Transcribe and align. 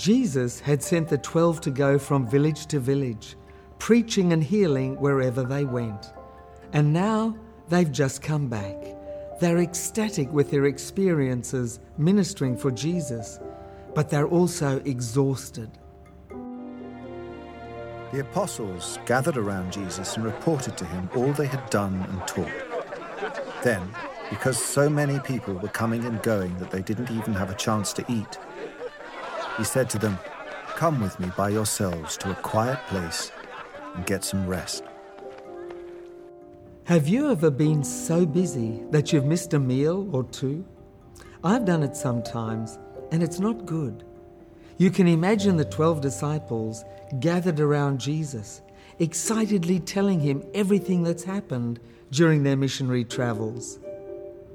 Jesus 0.00 0.58
had 0.58 0.82
sent 0.82 1.08
the 1.10 1.18
twelve 1.18 1.60
to 1.60 1.70
go 1.70 1.98
from 1.98 2.26
village 2.26 2.64
to 2.68 2.80
village, 2.80 3.36
preaching 3.78 4.32
and 4.32 4.42
healing 4.42 4.98
wherever 4.98 5.42
they 5.42 5.66
went. 5.66 6.14
And 6.72 6.90
now 6.90 7.36
they've 7.68 7.92
just 7.92 8.22
come 8.22 8.48
back. 8.48 8.96
They're 9.40 9.58
ecstatic 9.58 10.32
with 10.32 10.50
their 10.50 10.64
experiences 10.64 11.80
ministering 11.98 12.56
for 12.56 12.70
Jesus, 12.70 13.40
but 13.94 14.08
they're 14.08 14.26
also 14.26 14.80
exhausted. 14.86 15.70
The 18.12 18.20
apostles 18.20 18.98
gathered 19.04 19.36
around 19.36 19.70
Jesus 19.70 20.16
and 20.16 20.24
reported 20.24 20.78
to 20.78 20.86
him 20.86 21.10
all 21.14 21.34
they 21.34 21.46
had 21.46 21.68
done 21.68 22.06
and 22.08 22.26
taught. 22.26 22.48
Then, 23.62 23.86
because 24.30 24.56
so 24.56 24.88
many 24.88 25.18
people 25.18 25.52
were 25.52 25.68
coming 25.68 26.06
and 26.06 26.22
going 26.22 26.56
that 26.56 26.70
they 26.70 26.80
didn't 26.80 27.10
even 27.10 27.34
have 27.34 27.50
a 27.50 27.54
chance 27.54 27.92
to 27.92 28.04
eat, 28.08 28.38
he 29.60 29.64
said 29.64 29.90
to 29.90 29.98
them, 29.98 30.18
Come 30.74 31.00
with 31.02 31.20
me 31.20 31.30
by 31.36 31.50
yourselves 31.50 32.16
to 32.16 32.30
a 32.30 32.34
quiet 32.36 32.78
place 32.86 33.30
and 33.94 34.06
get 34.06 34.24
some 34.24 34.46
rest. 34.46 34.84
Have 36.84 37.06
you 37.06 37.30
ever 37.30 37.50
been 37.50 37.84
so 37.84 38.24
busy 38.24 38.82
that 38.90 39.12
you've 39.12 39.26
missed 39.26 39.52
a 39.52 39.58
meal 39.58 40.08
or 40.12 40.24
two? 40.24 40.64
I've 41.44 41.66
done 41.66 41.82
it 41.82 41.94
sometimes, 41.94 42.78
and 43.12 43.22
it's 43.22 43.38
not 43.38 43.66
good. 43.66 44.02
You 44.78 44.90
can 44.90 45.06
imagine 45.06 45.58
the 45.58 45.66
12 45.66 46.00
disciples 46.00 46.82
gathered 47.20 47.60
around 47.60 48.00
Jesus, 48.00 48.62
excitedly 48.98 49.78
telling 49.78 50.20
him 50.20 50.42
everything 50.54 51.02
that's 51.02 51.24
happened 51.24 51.80
during 52.10 52.44
their 52.44 52.56
missionary 52.56 53.04
travels. 53.04 53.78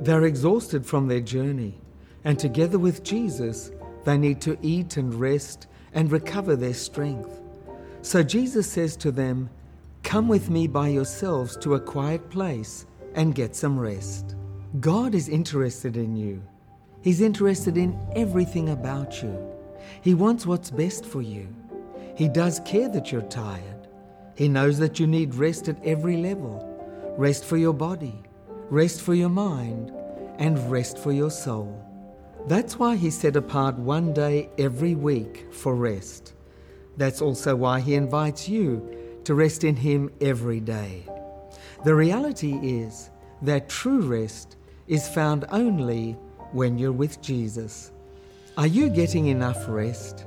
They're 0.00 0.24
exhausted 0.24 0.86
from 0.86 1.06
their 1.06 1.20
journey, 1.20 1.82
and 2.24 2.38
together 2.38 2.78
with 2.78 3.04
Jesus, 3.04 3.70
they 4.06 4.16
need 4.16 4.40
to 4.42 4.56
eat 4.62 4.96
and 4.96 5.12
rest 5.12 5.66
and 5.92 6.12
recover 6.12 6.54
their 6.54 6.74
strength. 6.74 7.40
So 8.02 8.22
Jesus 8.22 8.70
says 8.70 8.96
to 8.98 9.10
them, 9.10 9.50
Come 10.04 10.28
with 10.28 10.48
me 10.48 10.68
by 10.68 10.88
yourselves 10.88 11.56
to 11.58 11.74
a 11.74 11.80
quiet 11.80 12.30
place 12.30 12.86
and 13.16 13.34
get 13.34 13.56
some 13.56 13.76
rest. 13.76 14.36
God 14.78 15.12
is 15.12 15.28
interested 15.28 15.96
in 15.96 16.14
you. 16.14 16.40
He's 17.02 17.20
interested 17.20 17.76
in 17.76 17.98
everything 18.14 18.68
about 18.68 19.22
you. 19.22 19.36
He 20.02 20.14
wants 20.14 20.46
what's 20.46 20.70
best 20.70 21.04
for 21.04 21.20
you. 21.20 21.48
He 22.16 22.28
does 22.28 22.60
care 22.60 22.88
that 22.90 23.10
you're 23.10 23.22
tired. 23.22 23.88
He 24.36 24.48
knows 24.48 24.78
that 24.78 25.00
you 25.00 25.08
need 25.08 25.34
rest 25.34 25.68
at 25.68 25.84
every 25.84 26.16
level 26.16 26.62
rest 27.18 27.44
for 27.44 27.56
your 27.56 27.72
body, 27.72 28.22
rest 28.70 29.00
for 29.00 29.14
your 29.14 29.30
mind, 29.30 29.90
and 30.38 30.70
rest 30.70 30.98
for 30.98 31.12
your 31.12 31.30
soul. 31.30 31.85
That's 32.46 32.78
why 32.78 32.96
He 32.96 33.10
set 33.10 33.34
apart 33.34 33.76
one 33.76 34.12
day 34.12 34.50
every 34.56 34.94
week 34.94 35.46
for 35.52 35.74
rest. 35.74 36.34
That's 36.96 37.20
also 37.20 37.56
why 37.56 37.80
He 37.80 37.94
invites 37.94 38.48
you 38.48 39.20
to 39.24 39.34
rest 39.34 39.64
in 39.64 39.74
Him 39.74 40.12
every 40.20 40.60
day. 40.60 41.04
The 41.84 41.94
reality 41.94 42.54
is 42.62 43.10
that 43.42 43.68
true 43.68 44.00
rest 44.00 44.56
is 44.86 45.08
found 45.08 45.44
only 45.50 46.12
when 46.52 46.78
you're 46.78 46.92
with 46.92 47.20
Jesus. 47.20 47.90
Are 48.56 48.66
you 48.66 48.88
getting 48.88 49.26
enough 49.26 49.64
rest? 49.68 50.24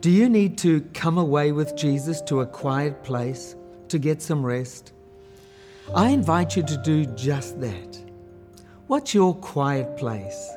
Do 0.00 0.10
you 0.10 0.28
need 0.28 0.56
to 0.58 0.80
come 0.94 1.18
away 1.18 1.52
with 1.52 1.76
Jesus 1.76 2.20
to 2.22 2.40
a 2.40 2.46
quiet 2.46 3.02
place 3.02 3.56
to 3.88 3.98
get 3.98 4.22
some 4.22 4.46
rest? 4.46 4.92
I 5.94 6.10
invite 6.10 6.56
you 6.56 6.62
to 6.62 6.76
do 6.78 7.04
just 7.06 7.60
that. 7.60 7.98
What's 8.86 9.12
your 9.12 9.34
quiet 9.34 9.96
place? 9.96 10.50